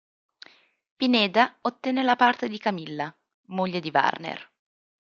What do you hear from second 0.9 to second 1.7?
Pineda